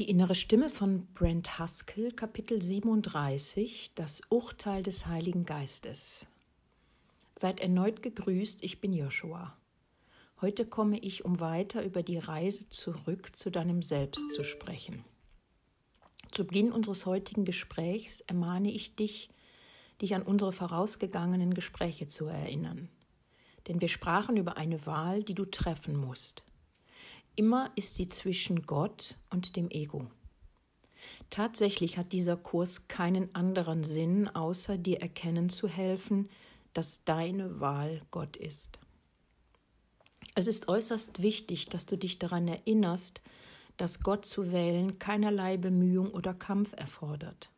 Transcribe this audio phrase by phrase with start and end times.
[0.00, 6.26] Die innere Stimme von Brent Haskell, Kapitel 37, das Urteil des Heiligen Geistes.
[7.38, 9.54] Seid erneut gegrüßt, ich bin Joshua.
[10.40, 15.04] Heute komme ich, um weiter über die Reise zurück zu deinem Selbst zu sprechen.
[16.32, 19.28] Zu Beginn unseres heutigen Gesprächs ermahne ich dich,
[20.00, 22.88] dich an unsere vorausgegangenen Gespräche zu erinnern.
[23.68, 26.42] Denn wir sprachen über eine Wahl, die du treffen musst.
[27.36, 30.10] Immer ist sie zwischen Gott und dem Ego.
[31.30, 36.28] Tatsächlich hat dieser Kurs keinen anderen Sinn, außer dir erkennen zu helfen,
[36.74, 38.78] dass deine Wahl Gott ist.
[40.34, 43.20] Es ist äußerst wichtig, dass du dich daran erinnerst,
[43.76, 47.50] dass Gott zu wählen keinerlei Bemühung oder Kampf erfordert.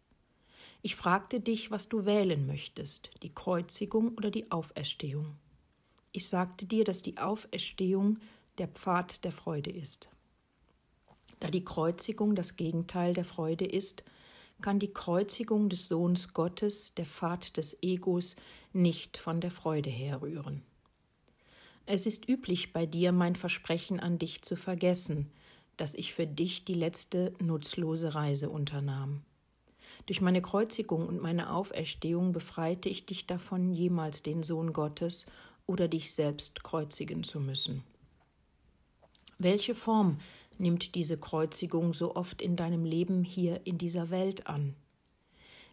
[0.83, 5.37] Ich fragte dich, was du wählen möchtest, die Kreuzigung oder die Auferstehung.
[6.13, 8.19] Ich sagte dir, dass die Auferstehung
[8.59, 10.09] der Pfad der Freude ist.
[11.41, 14.05] Da die Kreuzigung das Gegenteil der Freude ist,
[14.61, 18.37] kann die Kreuzigung des Sohns Gottes, der Pfad des Egos,
[18.73, 20.63] nicht von der Freude herrühren.
[21.85, 25.33] Es ist üblich bei dir, mein Versprechen an dich zu vergessen,
[25.77, 29.23] dass ich für dich die letzte nutzlose Reise unternahm.
[30.07, 35.27] Durch meine Kreuzigung und meine Auferstehung befreite ich dich davon, jemals den Sohn Gottes
[35.67, 37.83] oder dich selbst kreuzigen zu müssen.
[39.43, 40.21] Welche Form
[40.59, 44.77] nimmt diese Kreuzigung so oft in deinem Leben hier in dieser Welt an?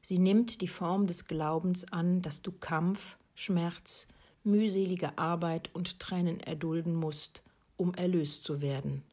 [0.01, 4.07] Sie nimmt die Form des Glaubens an, dass du Kampf, Schmerz,
[4.43, 7.43] mühselige Arbeit und Tränen erdulden musst,
[7.77, 9.03] um erlöst zu werden,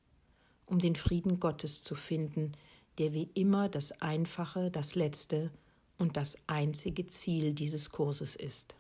[0.65, 2.53] um den Frieden Gottes zu finden,
[2.97, 5.51] der wie immer das einfache, das letzte
[5.99, 8.75] und das einzige Ziel dieses Kurses ist.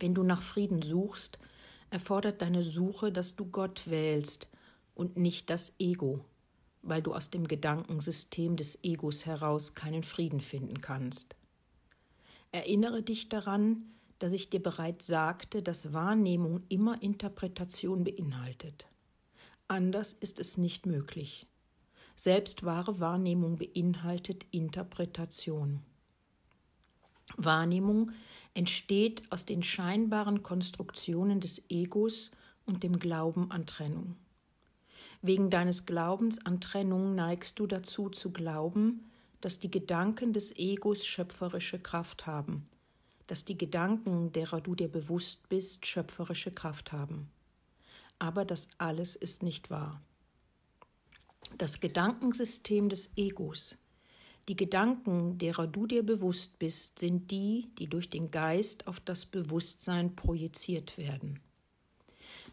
[0.00, 1.38] Wenn du nach Frieden suchst,
[1.92, 4.48] erfordert deine Suche, dass du Gott wählst
[4.94, 6.24] und nicht das Ego,
[6.80, 11.36] weil du aus dem Gedankensystem des Egos heraus keinen Frieden finden kannst.
[12.50, 13.84] Erinnere dich daran,
[14.18, 18.86] dass ich dir bereits sagte, dass Wahrnehmung immer Interpretation beinhaltet.
[19.68, 21.46] Anders ist es nicht möglich.
[22.14, 25.80] Selbst wahre Wahrnehmung beinhaltet Interpretation.
[27.36, 28.12] Wahrnehmung
[28.54, 32.30] entsteht aus den scheinbaren Konstruktionen des Egos
[32.66, 34.16] und dem Glauben an Trennung.
[35.22, 41.06] Wegen deines Glaubens an Trennung neigst du dazu zu glauben, dass die Gedanken des Egos
[41.06, 42.66] schöpferische Kraft haben,
[43.26, 47.28] dass die Gedanken, derer du dir bewusst bist, schöpferische Kraft haben.
[48.18, 50.00] Aber das alles ist nicht wahr.
[51.58, 53.78] Das Gedankensystem des Egos
[54.48, 59.24] die Gedanken, derer du dir bewusst bist, sind die, die durch den Geist auf das
[59.24, 61.38] Bewusstsein projiziert werden.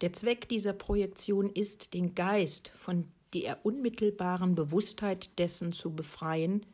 [0.01, 6.66] Der Zweck dieser Projektion ist, den Geist von der unmittelbaren Bewusstheit dessen zu befreien,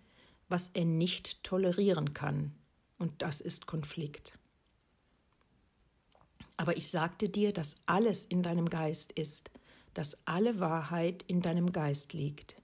[0.48, 2.54] was er nicht tolerieren kann,
[2.98, 4.38] und das ist Konflikt.
[6.58, 9.50] Aber ich sagte dir, dass alles in deinem Geist ist,
[9.94, 12.58] dass alle Wahrheit in deinem Geist liegt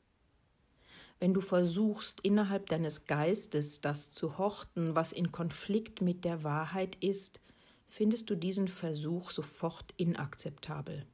[1.22, 6.96] wenn du versuchst, innerhalb deines Geistes das zu horten, was in Konflikt mit der Wahrheit
[6.96, 7.40] ist,
[7.88, 11.06] findest du diesen Versuch sofort inakzeptabel.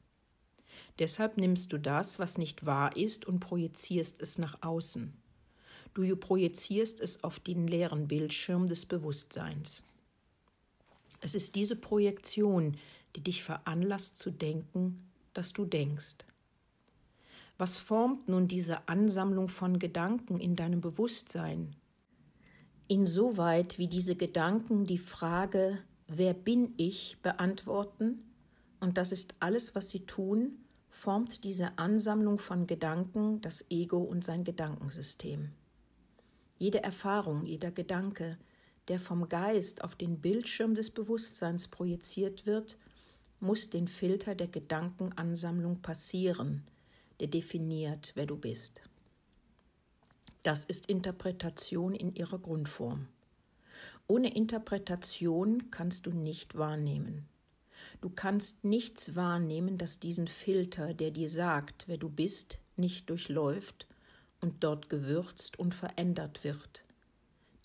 [0.98, 5.14] Deshalb nimmst du das, was nicht wahr ist, und projizierst es nach außen.
[5.94, 9.84] Du projizierst es auf den leeren Bildschirm des Bewusstseins.
[11.20, 12.78] Es ist diese Projektion,
[13.18, 16.20] die dich veranlasst zu denken, dass du denkst.
[17.58, 21.76] Was formt nun diese Ansammlung von Gedanken in deinem Bewusstsein?
[22.88, 25.80] Insoweit wie diese Gedanken die Frage
[26.10, 28.24] Wer bin ich beantworten,
[28.80, 30.60] und das ist alles, was sie tun,
[30.90, 35.50] formt diese Ansammlung von Gedanken das Ego und sein Gedankensystem.
[36.58, 38.38] Jede Erfahrung, jeder Gedanke,
[38.88, 42.78] der vom Geist auf den Bildschirm des Bewusstseins projiziert wird,
[43.40, 46.64] muss den Filter der Gedankenansammlung passieren,
[47.20, 48.82] der definiert, wer du bist.
[50.44, 53.08] Das ist Interpretation in ihrer Grundform.
[54.08, 57.28] Ohne Interpretation kannst du nicht wahrnehmen.
[58.00, 63.88] Du kannst nichts wahrnehmen, das diesen Filter, der dir sagt, wer du bist, nicht durchläuft
[64.40, 66.84] und dort gewürzt und verändert wird.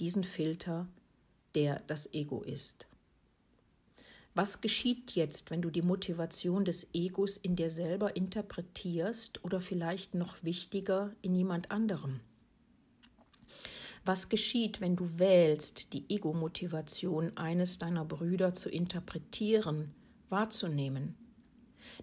[0.01, 0.89] Diesen Filter,
[1.55, 2.87] der das Ego ist.
[4.35, 10.15] Was geschieht jetzt, wenn du die Motivation des Egos in dir selber interpretierst oder vielleicht
[10.15, 12.21] noch wichtiger in jemand anderem?
[14.07, 19.95] Was geschieht, wenn du wählst, die Ego-Motivation eines deiner Brüder zu interpretieren,
[20.31, 21.15] wahrzunehmen?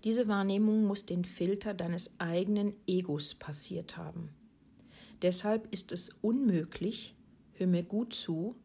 [0.03, 4.29] Diese Wahrnehmung muss den Filter deines eigenen Egos passiert haben.
[5.23, 7.15] Deshalb ist es unmöglich,
[7.53, 8.55] hör mir gut zu,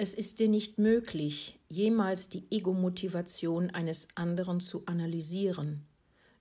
[0.00, 5.84] es ist dir nicht möglich, jemals die Ego-Motivation eines anderen zu analysieren,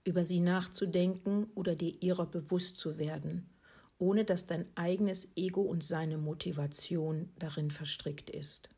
[0.06, 3.50] über sie nachzudenken oder dir ihrer bewusst zu werden,
[3.98, 8.70] ohne dass dein eigenes Ego und seine Motivation darin verstrickt ist.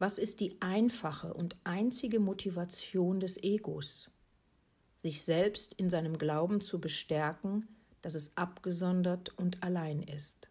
[0.00, 4.10] Was ist die einfache und einzige Motivation des Egos?
[5.04, 7.68] Sich selbst in seinem Glauben zu bestärken,
[8.02, 10.48] dass es abgesondert und allein ist.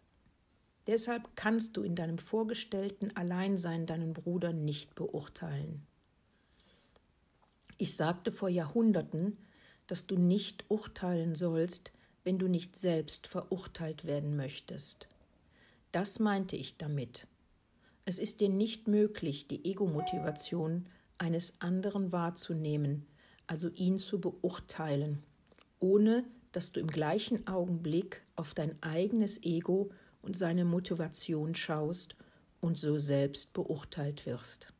[0.86, 5.84] Deshalb kannst du in deinem vorgestellten Alleinsein deinen Bruder nicht beurteilen.
[7.78, 9.36] Ich sagte vor Jahrhunderten,
[9.86, 11.92] dass du nicht urteilen sollst,
[12.24, 15.08] wenn du nicht selbst verurteilt werden möchtest.
[15.92, 17.26] Das meinte ich damit.
[18.04, 20.86] Es ist dir nicht möglich, die Ego-Motivation
[21.18, 23.06] eines anderen wahrzunehmen,
[23.46, 25.22] also ihn zu beurteilen,
[25.80, 29.90] ohne dass du im gleichen Augenblick auf dein eigenes Ego
[30.26, 32.16] und seine Motivation schaust
[32.60, 34.72] und so selbst beurteilt wirst.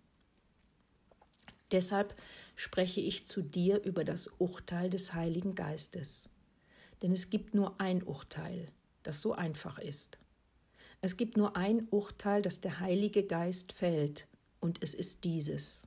[1.71, 2.17] Deshalb
[2.57, 6.29] spreche ich zu dir über das Urteil des Heiligen Geistes.
[7.01, 8.67] Denn es gibt nur ein Urteil,
[9.05, 10.19] das so einfach ist.
[11.01, 14.27] Es gibt nur ein Urteil, das der Heilige Geist fällt,
[14.59, 15.87] und es ist dieses.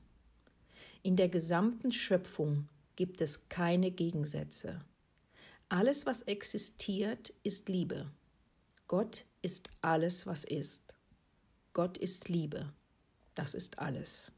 [1.03, 4.85] In der gesamten Schöpfung gibt es keine Gegensätze.
[5.67, 8.09] Alles, was existiert, ist Liebe.
[8.88, 10.94] Gott ist alles, was ist.
[11.74, 12.74] Gott ist Liebe.
[13.36, 14.31] Das ist alles.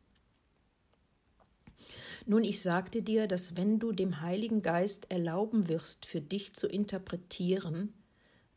[2.25, 6.67] Nun, ich sagte dir, dass wenn du dem Heiligen Geist erlauben wirst, für dich zu
[6.67, 7.93] interpretieren,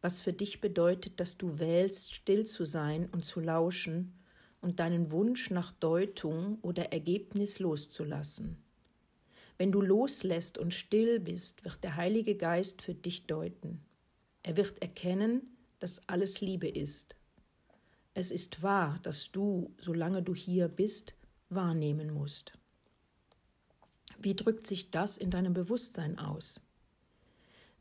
[0.03, 4.13] was für dich bedeutet, dass du wählst, still zu sein und zu lauschen
[4.61, 8.59] und deinen Wunsch nach Deutung oder Ergebnis loszulassen.
[9.57, 13.81] Wenn du loslässt und still bist, wird der Heilige Geist für dich deuten.
[14.43, 17.17] Er wird erkennen, dass alles Liebe ist.
[18.15, 21.15] Es ist wahr, dass du, solange du hier bist,
[21.49, 22.53] wahrnehmen musst.
[24.19, 26.61] Wie drückt sich das in deinem Bewusstsein aus?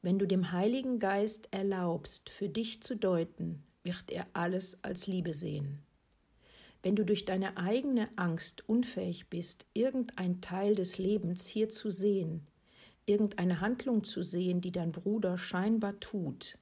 [0.02, 5.34] Wenn du dem Heiligen Geist erlaubst, für dich zu deuten, wird er alles als Liebe
[5.34, 5.80] sehen.
[6.82, 12.46] Wenn du durch deine eigene Angst unfähig bist, irgendein Teil des Lebens hier zu sehen,
[13.06, 16.58] irgendeine Handlung zu sehen, die dein Bruder scheinbar tut,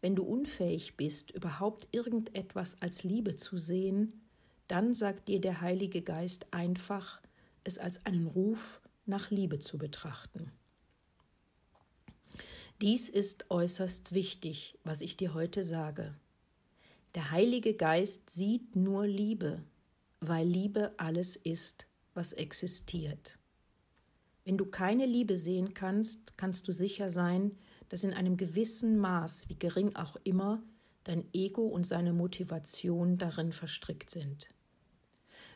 [0.00, 4.20] wenn du unfähig bist, überhaupt irgendetwas als Liebe zu sehen,
[4.68, 7.20] dann sagt dir der Heilige Geist einfach,
[7.64, 10.52] es als einen Ruf nach Liebe zu betrachten.
[12.80, 16.14] Dies ist äußerst wichtig, was ich dir heute sage.
[17.14, 19.62] Der Heilige Geist sieht nur Liebe,
[20.20, 23.38] weil Liebe alles ist, was existiert.
[24.44, 27.58] Wenn du keine Liebe sehen kannst, kannst du sicher sein,
[27.90, 30.62] dass in einem gewissen Maß, wie gering auch immer,
[31.04, 34.48] dein Ego und seine Motivation darin verstrickt sind.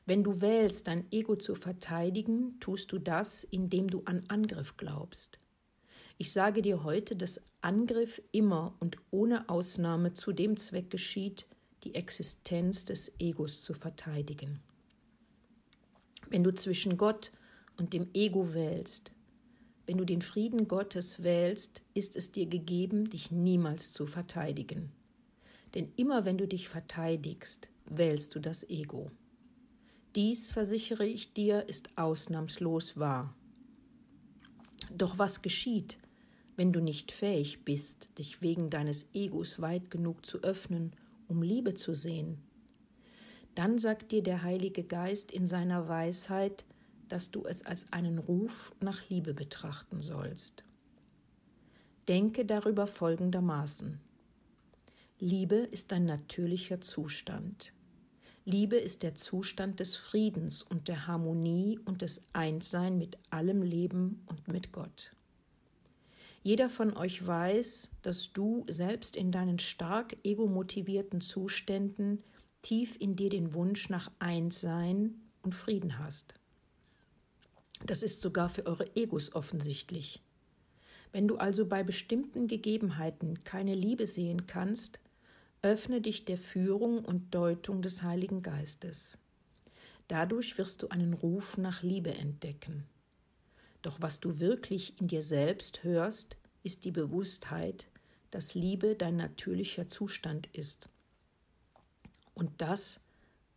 [0.05, 5.39] Wenn du wählst, dein Ego zu verteidigen, tust du das, indem du an Angriff glaubst.
[6.19, 11.47] Ich sage dir heute, dass Angriff immer und ohne Ausnahme zu dem Zweck geschieht,
[11.85, 14.61] die Existenz des Egos zu verteidigen.
[16.29, 17.33] Wenn du zwischen Gott
[17.77, 19.14] und dem Ego wählst,
[19.87, 24.93] wenn du den Frieden Gottes wählst, ist es dir gegeben, dich niemals zu verteidigen.
[25.75, 29.11] Denn immer wenn du dich verteidigst, wählst du das Ego.
[30.15, 33.35] Dies, versichere ich dir, ist ausnahmslos wahr.
[34.97, 35.99] Doch was geschieht,
[36.57, 40.93] wenn du nicht fähig bist, dich wegen deines Egos weit genug zu öffnen,
[41.27, 42.39] um Liebe zu sehen,
[43.55, 46.65] dann sagt dir der Heilige Geist in seiner Weisheit,
[47.09, 50.65] dass du es als einen Ruf nach Liebe betrachten sollst.
[52.09, 54.01] Denke darüber folgendermaßen.
[55.19, 57.73] Liebe ist ein natürlicher Zustand.
[58.45, 64.23] Liebe ist der Zustand des Friedens und der Harmonie und des Einssein mit allem Leben
[64.27, 65.17] und mit Gott.
[66.43, 72.23] Jeder von euch weiß, dass du selbst in deinen stark egomotivierten Zuständen
[72.61, 76.35] tief in dir den Wunsch nach Einssein und Frieden hast.
[77.87, 80.23] Das ist sogar für eure Egos offensichtlich.
[81.13, 85.01] Wenn du also bei bestimmten Gegebenheiten keine Liebe sehen kannst,
[85.63, 89.19] öffne dich der Führung und Deutung des Heiligen Geistes.
[90.09, 92.85] Dadurch wirst du einen Ruf nach Liebe entdecken.
[93.83, 97.89] Doch was du wirklich in dir selbst hörst, ist die Bewusstheit,
[98.31, 100.89] dass Liebe dein natürlicher Zustand ist.
[102.33, 103.01] Und das,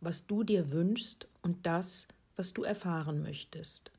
[0.00, 2.06] was du dir wünschst und das,
[2.36, 3.90] was du erfahren möchtest.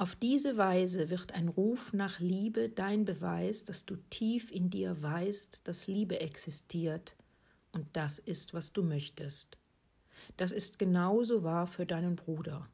[0.00, 5.02] Auf diese Weise wird ein Ruf nach Liebe dein Beweis, dass du tief in dir
[5.02, 7.16] weißt, dass Liebe existiert,
[7.72, 9.58] und das ist, was du möchtest.
[10.36, 12.68] Das ist genauso wahr für deinen Bruder.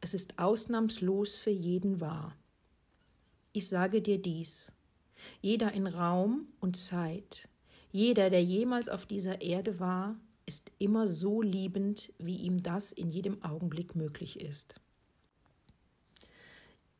[0.00, 2.36] Es ist ausnahmslos für jeden wahr.
[3.52, 4.70] Ich sage dir dies,
[5.42, 7.48] jeder in Raum und Zeit,
[7.90, 10.14] jeder, der jemals auf dieser Erde war,
[10.46, 14.76] ist immer so liebend, wie ihm das in jedem Augenblick möglich ist.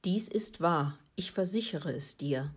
[0.07, 2.55] Dies ist wahr, ich versichere es dir.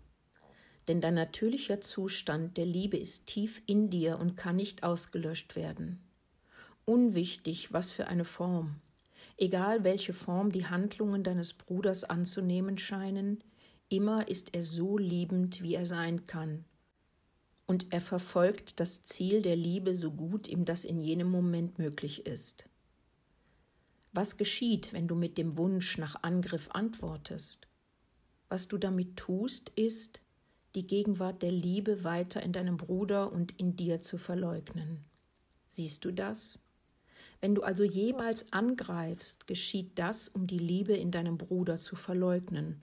[0.87, 5.99] Denn dein natürlicher Zustand der Liebe ist tief in dir und kann nicht ausgelöscht werden.
[6.85, 8.75] Unwichtig, was für eine Form.
[9.35, 13.43] Egal welche Form die Handlungen deines Bruders anzunehmen scheinen,
[13.89, 16.65] immer ist er so liebend, wie er sein kann.
[17.65, 22.27] Und er verfolgt das Ziel der Liebe so gut ihm das in jenem Moment möglich
[22.27, 22.69] ist.
[24.11, 27.67] Was geschieht, wenn du mit dem Wunsch nach Angriff antwortest?
[28.47, 30.21] Was du damit tust, ist,
[30.75, 35.05] die Gegenwart der Liebe weiter in deinem Bruder und in dir zu verleugnen.
[35.67, 36.59] Siehst du das?
[37.41, 42.81] Wenn du also jemals angreifst, geschieht das, um die Liebe in deinem Bruder zu verleugnen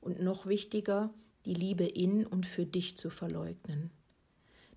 [0.00, 1.12] und noch wichtiger,
[1.44, 3.90] die Liebe in und für dich zu verleugnen.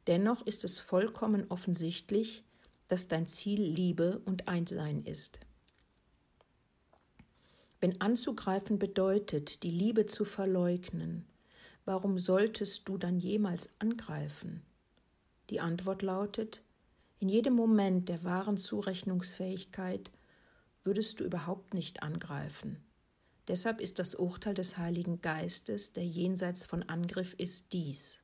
[0.08, 2.44] Dennoch ist es vollkommen offensichtlich,
[2.88, 5.40] dass dein Ziel Liebe und Einssein ist.
[7.80, 11.26] Wenn anzugreifen bedeutet, die Liebe zu verleugnen,
[11.86, 14.64] warum solltest du dann jemals angreifen?
[15.50, 16.62] Die Antwort lautet,
[17.20, 20.12] in jedem Moment der wahren Zurechnungsfähigkeit
[20.84, 22.84] würdest du überhaupt nicht angreifen.
[23.48, 28.20] Deshalb ist das Urteil des Heiligen Geistes, der jenseits von Angriff ist, dies.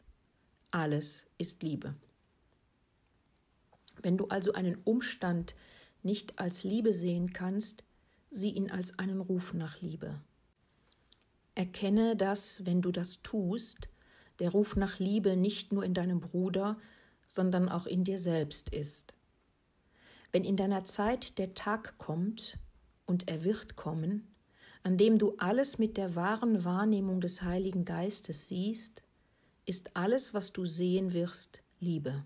[0.72, 1.96] Alles ist Liebe.
[4.02, 5.56] Wenn du also einen Umstand
[6.04, 7.84] nicht als Liebe sehen kannst,
[8.36, 10.22] sieh ihn als einen Ruf nach Liebe.
[11.56, 13.90] Erkenne, dass, wenn du das tust,
[14.40, 16.78] der Ruf nach Liebe nicht nur in deinem Bruder,
[17.28, 19.14] sondern auch in dir selbst ist.
[20.32, 22.60] Wenn in deiner Zeit der Tag kommt,
[23.06, 24.28] und er wird kommen,
[24.84, 29.04] an dem du alles mit der wahren Wahrnehmung des Heiligen Geistes siehst,
[29.66, 32.24] ist alles, was du sehen wirst, Liebe.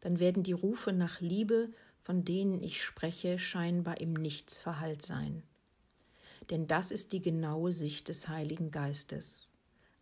[0.00, 1.70] Dann werden die Rufe nach Liebe
[2.06, 5.42] von denen ich spreche, scheinbar im Nichts verhallt sein.
[6.50, 9.50] Denn das ist die genaue Sicht des Heiligen Geistes.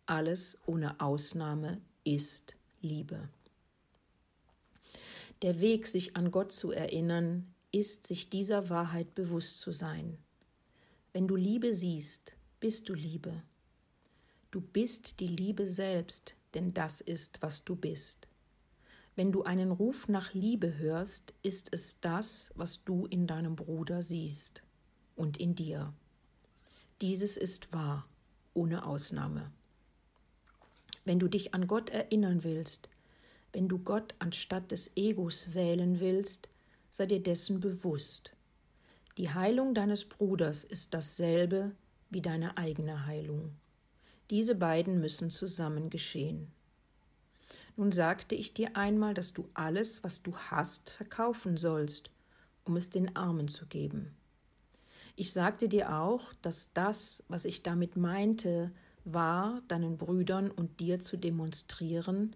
[0.05, 3.27] Alles ohne Ausnahme ist Liebe.
[5.41, 10.19] Der Weg, sich an Gott zu erinnern, ist, sich dieser Wahrheit bewusst zu sein.
[11.11, 13.41] Wenn du Liebe siehst, bist du Liebe.
[14.51, 18.27] Du bist die Liebe selbst, denn das ist, was du bist.
[19.15, 24.01] Wenn du einen Ruf nach Liebe hörst, ist es das, was du in deinem Bruder
[24.01, 24.61] siehst
[25.15, 25.93] und in dir.
[27.01, 28.07] Dieses ist wahr,
[28.53, 29.51] ohne Ausnahme.
[31.05, 32.89] Wenn du dich an Gott erinnern willst,
[33.53, 36.49] wenn du Gott anstatt des Egos wählen willst,
[36.89, 38.35] sei dir dessen bewusst.
[39.17, 41.71] Die Heilung deines Bruders ist dasselbe
[42.09, 43.55] wie deine eigene Heilung.
[44.29, 46.51] Diese beiden müssen zusammen geschehen.
[47.77, 52.09] Nun sagte ich dir einmal, dass du alles, was du hast, verkaufen sollst,
[52.63, 54.15] um es den Armen zu geben.
[55.17, 58.71] Ich sagte dir auch, dass das, was ich damit meinte,
[59.05, 62.35] war, deinen Brüdern und dir zu demonstrieren,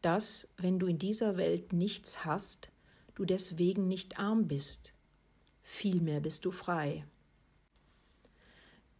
[0.00, 2.70] dass, wenn du in dieser Welt nichts hast,
[3.14, 4.92] du deswegen nicht arm bist,
[5.62, 7.04] vielmehr bist du frei.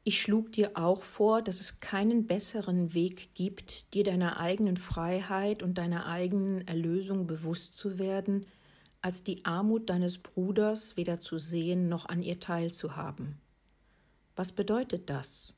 [0.05, 5.62] Ich schlug dir auch vor, dass es keinen besseren Weg gibt, dir deiner eigenen Freiheit
[5.62, 8.47] und deiner eigenen Erlösung bewusst zu werden,
[9.02, 13.38] als die Armut deines Bruders weder zu sehen noch an ihr teilzuhaben.
[14.35, 15.55] Was bedeutet das?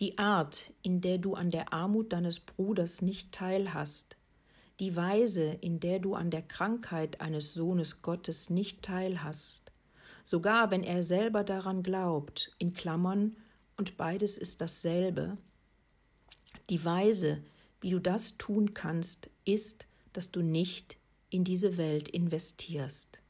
[0.00, 4.16] Die Art, in der du an der Armut deines Bruders nicht teilhast,
[4.78, 9.72] die Weise, in der du an der Krankheit eines Sohnes Gottes nicht teilhast,
[10.22, 13.36] sogar wenn er selber daran glaubt, in Klammern
[13.78, 15.38] und beides ist dasselbe.
[16.68, 17.42] Die Weise,
[17.80, 20.98] wie du das tun kannst, ist, dass du nicht
[21.30, 23.20] in diese Welt investierst.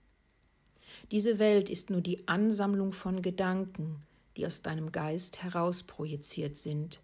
[1.13, 4.03] Diese Welt ist nur die Ansammlung von Gedanken,
[4.37, 7.01] die aus deinem Geist herausprojiziert sind,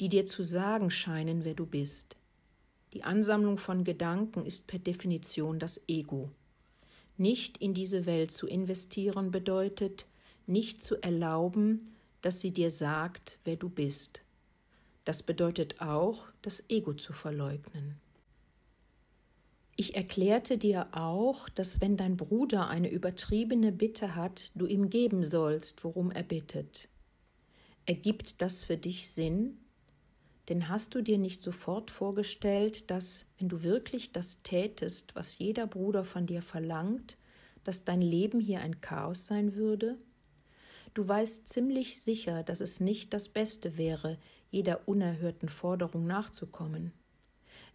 [0.00, 2.16] die dir zu sagen scheinen, wer du bist.
[2.92, 6.30] Die Ansammlung von Gedanken ist per Definition das Ego.
[7.16, 10.06] Nicht in diese Welt zu investieren bedeutet,
[10.46, 11.93] nicht zu erlauben,
[12.24, 14.22] dass sie dir sagt, wer du bist.
[15.04, 17.96] Das bedeutet auch, das Ego zu verleugnen.
[19.76, 25.24] Ich erklärte dir auch, dass wenn dein Bruder eine übertriebene Bitte hat, du ihm geben
[25.24, 26.88] sollst, worum er bittet.
[27.84, 29.58] Ergibt das für dich Sinn?
[30.48, 35.66] Denn hast du dir nicht sofort vorgestellt, dass, wenn du wirklich das tätest, was jeder
[35.66, 37.18] Bruder von dir verlangt,
[37.64, 39.98] dass dein Leben hier ein Chaos sein würde?
[40.94, 44.16] Du weißt ziemlich sicher, dass es nicht das Beste wäre,
[44.52, 46.92] jeder unerhörten Forderung nachzukommen.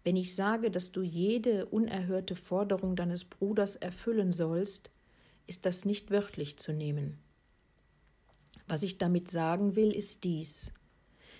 [0.05, 4.89] Wenn ich sage, dass du jede unerhörte Forderung deines Bruders erfüllen sollst,
[5.47, 7.17] ist das nicht wörtlich zu nehmen.
[8.67, 10.71] Was ich damit sagen will, ist dies.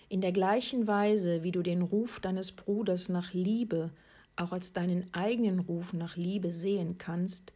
[0.10, 3.92] In der gleichen Weise, wie du den Ruf deines Bruders nach Liebe
[4.36, 7.54] auch als deinen eigenen Ruf nach Liebe sehen kannst,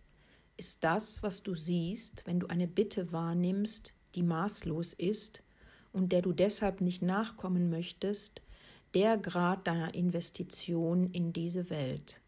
[0.55, 5.43] ist das, was du siehst, wenn du eine Bitte wahrnimmst, die maßlos ist
[5.91, 8.41] und der du deshalb nicht nachkommen möchtest,
[8.93, 12.21] der Grad deiner Investition in diese Welt.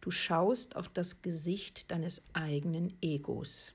[0.00, 3.72] Du schaust auf das Gesicht deines eigenen Egos.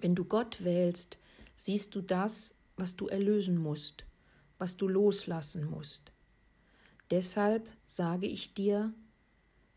[0.00, 1.18] Wenn du Gott wählst,
[1.56, 4.06] siehst du das, was du erlösen musst,
[4.58, 6.12] was du loslassen musst.
[7.10, 8.94] Deshalb sage ich dir,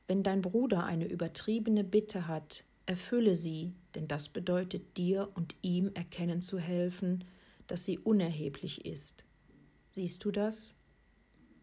[0.08, 5.92] wenn dein Bruder eine übertriebene Bitte hat, erfülle sie, denn das bedeutet dir und ihm
[5.94, 7.24] erkennen zu helfen,
[7.68, 9.24] dass sie unerheblich ist.
[9.92, 10.75] Siehst du das?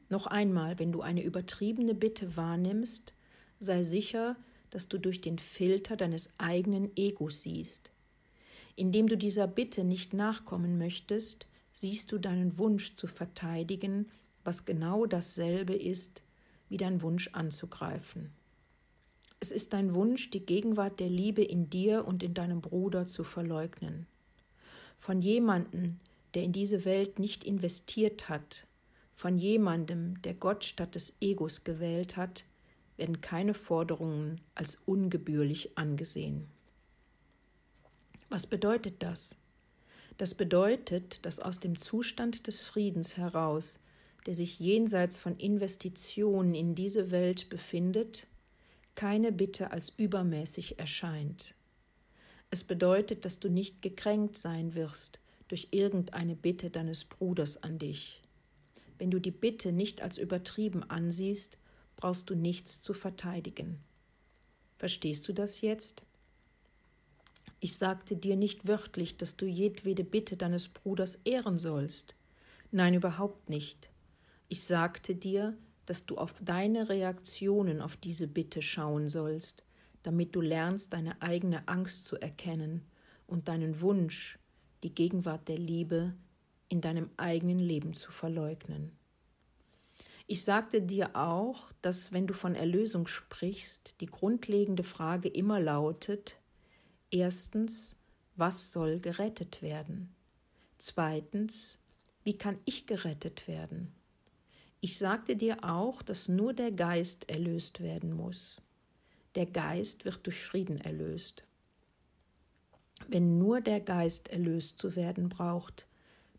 [0.08, 3.14] Noch einmal, wenn du eine übertriebene Bitte wahrnimmst,
[3.58, 4.36] sei sicher,
[4.70, 7.90] dass du durch den Filter deines eigenen Egos siehst.
[8.76, 14.10] Indem du dieser Bitte nicht nachkommen möchtest, siehst du deinen Wunsch zu verteidigen,
[14.42, 16.22] was genau dasselbe ist,
[16.68, 18.32] wie dein Wunsch anzugreifen.
[19.42, 23.24] Es ist dein Wunsch, die Gegenwart der Liebe in dir und in deinem Bruder zu
[23.24, 24.06] verleugnen.
[24.98, 25.98] Von jemandem,
[26.34, 28.66] der in diese Welt nicht investiert hat,
[29.16, 32.44] von jemandem, der Gott statt des Egos gewählt hat,
[32.98, 36.46] werden keine Forderungen als ungebührlich angesehen.
[38.28, 39.36] Was bedeutet das?
[40.18, 43.80] Das bedeutet, dass aus dem Zustand des Friedens heraus,
[44.26, 48.26] der sich jenseits von Investitionen in diese Welt befindet,
[49.00, 51.54] keine Bitte als übermäßig erscheint.
[52.50, 58.20] Es bedeutet, dass du nicht gekränkt sein wirst durch irgendeine Bitte deines Bruders an dich.
[58.98, 61.56] Wenn du die Bitte nicht als übertrieben ansiehst,
[61.96, 63.80] brauchst du nichts zu verteidigen.
[64.76, 66.02] Verstehst du das jetzt?
[67.58, 72.14] Ich sagte dir nicht wörtlich, dass du jedwede Bitte deines Bruders ehren sollst.
[72.70, 73.88] Nein, überhaupt nicht.
[74.50, 75.56] Ich sagte dir,
[75.90, 79.64] dass du auf deine Reaktionen auf diese Bitte schauen sollst,
[80.04, 82.84] damit du lernst, deine eigene Angst zu erkennen
[83.26, 84.38] und deinen Wunsch,
[84.84, 86.14] die Gegenwart der Liebe
[86.68, 88.92] in deinem eigenen Leben zu verleugnen.
[90.28, 96.36] Ich sagte dir auch, dass wenn du von Erlösung sprichst, die grundlegende Frage immer lautet,
[97.10, 97.96] Erstens,
[98.36, 100.14] was soll gerettet werden?
[100.78, 101.80] Zweitens,
[102.22, 103.92] wie kann ich gerettet werden?
[104.82, 108.62] Ich sagte dir auch, dass nur der Geist erlöst werden muss.
[109.34, 111.44] Der Geist wird durch Frieden erlöst.
[113.06, 115.86] Wenn nur der Geist erlöst zu werden braucht,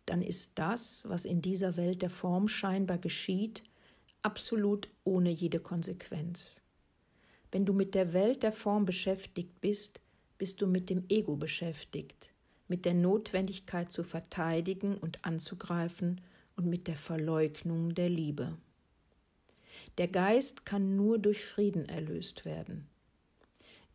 [0.08, 3.63] dann ist das, was in dieser Welt der Form scheinbar geschieht,
[4.23, 6.62] absolut ohne jede Konsequenz.
[7.51, 10.01] Wenn du mit der Welt der Form beschäftigt bist,
[10.38, 12.30] bist du mit dem Ego beschäftigt,
[12.67, 16.21] mit der Notwendigkeit zu verteidigen und anzugreifen
[16.62, 18.56] und mit der Verleugnung der Liebe.
[19.97, 22.88] Der Geist kann nur durch Frieden erlöst werden.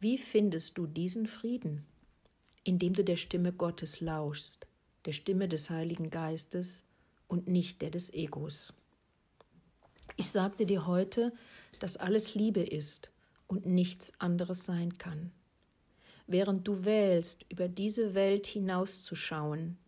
[0.00, 1.86] Wie findest du diesen Frieden?
[2.64, 4.66] Indem du der Stimme Gottes lauschst,
[5.04, 6.84] der Stimme des Heiligen Geistes
[7.28, 8.72] und nicht der des Egos.
[10.16, 11.32] Ich sagte dir heute,
[11.78, 13.10] dass alles Liebe ist
[13.46, 15.30] und nichts anderes sein kann
[16.26, 19.78] während du wählst, über diese Welt hinauszuschauen,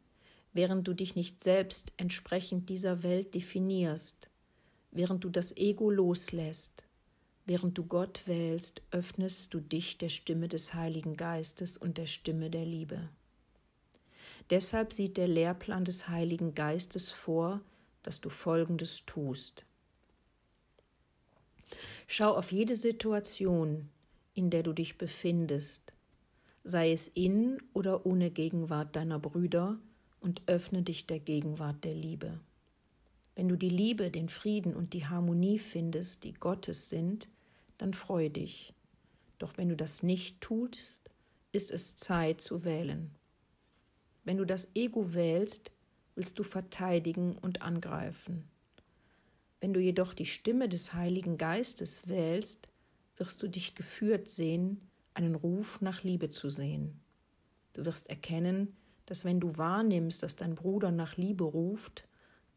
[0.58, 4.28] während du dich nicht selbst entsprechend dieser Welt definierst,
[4.90, 6.82] während du das Ego loslässt,
[7.46, 12.50] während du Gott wählst, öffnest du dich der Stimme des Heiligen Geistes und der Stimme
[12.50, 13.08] der Liebe.
[14.50, 17.60] Deshalb sieht der Lehrplan des Heiligen Geistes vor,
[18.02, 19.64] dass du Folgendes tust.
[22.08, 23.90] Schau auf jede Situation,
[24.34, 25.92] in der du dich befindest,
[26.64, 29.78] sei es in oder ohne Gegenwart deiner Brüder,
[30.20, 32.40] und öffne dich der Gegenwart der Liebe.
[33.34, 37.28] Wenn du die Liebe, den Frieden und die Harmonie findest, die Gottes sind,
[37.78, 38.74] dann freu dich.
[39.38, 41.10] Doch wenn du das nicht tust,
[41.52, 43.10] ist es Zeit zu wählen.
[44.24, 45.70] Wenn du das Ego wählst,
[46.14, 48.44] willst du verteidigen und angreifen.
[49.60, 52.68] Wenn du jedoch die Stimme des Heiligen Geistes wählst,
[53.16, 54.80] wirst du dich geführt sehen,
[55.14, 57.00] einen Ruf nach Liebe zu sehen.
[57.72, 58.76] Du wirst erkennen,
[59.08, 62.06] dass wenn du wahrnimmst, dass dein Bruder nach Liebe ruft,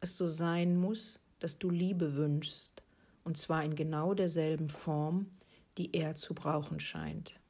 [0.00, 2.82] es so sein muss, dass du Liebe wünschst,
[3.24, 5.30] und zwar in genau derselben Form,
[5.78, 7.40] die er zu brauchen scheint.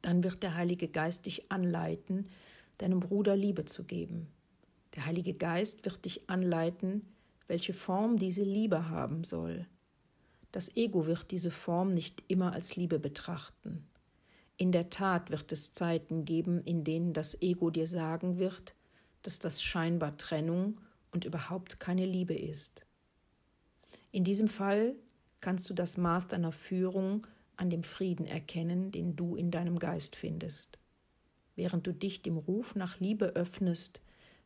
[0.00, 2.30] Dann wird der Heilige Geist dich anleiten,
[2.78, 4.28] deinem Bruder Liebe zu geben.
[4.94, 7.06] Der Heilige Geist wird dich anleiten,
[7.48, 9.66] welche Form diese Liebe haben soll.
[10.52, 13.86] Das Ego wird diese Form nicht immer als Liebe betrachten.
[14.62, 18.76] In der Tat wird es Zeiten geben, in denen das Ego dir sagen wird,
[19.22, 20.78] dass das scheinbar Trennung
[21.10, 22.86] und überhaupt keine Liebe ist.
[24.12, 24.94] In diesem Fall
[25.40, 30.14] kannst du das Maß deiner Führung an dem Frieden erkennen, den du in deinem Geist
[30.14, 30.78] findest.
[31.56, 34.00] Während du dich dem Ruf nach Liebe öffnest,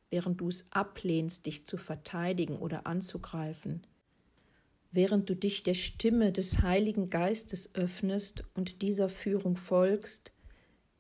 [0.09, 3.87] während du es ablehnst, dich zu verteidigen oder anzugreifen,
[4.97, 10.33] während du dich der Stimme des Heiligen Geistes öffnest und dieser Führung folgst,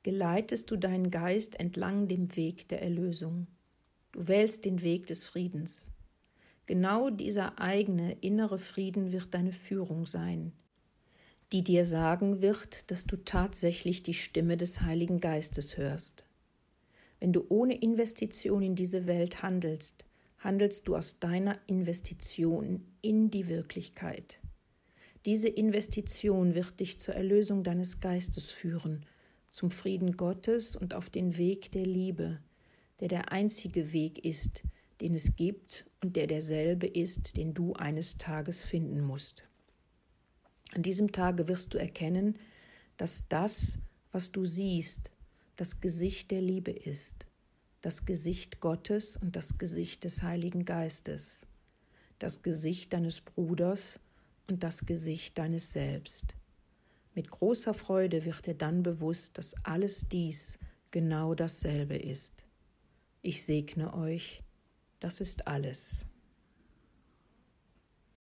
[0.02, 3.46] geleitest du deinen Geist entlang dem Weg der Erlösung.
[4.12, 5.92] Du wählst den Weg des Friedens.
[6.66, 10.52] Genau dieser eigene innere Frieden wird deine Führung sein,
[11.52, 16.26] die dir sagen wird, dass du tatsächlich die Stimme des Heiligen Geistes hörst.
[17.18, 20.04] Wenn du ohne Investition in diese Welt handelst,
[20.46, 24.38] handelst du aus deiner Investition in die Wirklichkeit.
[25.24, 29.04] Diese Investition wird dich zur Erlösung deines Geistes führen,
[29.50, 32.38] zum Frieden Gottes und auf den Weg der Liebe,
[33.00, 34.62] der der einzige Weg ist,
[35.00, 39.42] den es gibt und der derselbe ist, den du eines Tages finden musst.
[40.76, 42.38] An diesem Tage wirst du erkennen,
[42.98, 43.80] dass das,
[44.12, 45.10] was du siehst,
[45.56, 47.25] das Gesicht der Liebe ist,
[47.86, 51.46] das Gesicht Gottes und das Gesicht des Heiligen Geistes,
[52.18, 54.00] das Gesicht deines Bruders
[54.48, 56.34] und das Gesicht deines Selbst.
[57.14, 60.58] Mit großer Freude wird dir dann bewusst, dass alles dies
[60.90, 62.32] genau dasselbe ist.
[63.22, 64.42] Ich segne euch,
[64.98, 66.06] das ist alles.